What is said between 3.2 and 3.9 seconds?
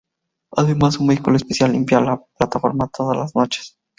noches.